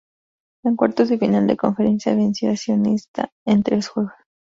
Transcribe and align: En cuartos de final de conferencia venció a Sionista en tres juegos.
En 0.63 0.75
cuartos 0.77 1.09
de 1.09 1.19
final 1.19 1.45
de 1.45 1.55
conferencia 1.57 2.15
venció 2.15 2.49
a 2.49 2.55
Sionista 2.57 3.29
en 3.45 3.61
tres 3.61 3.87
juegos. 3.87 4.13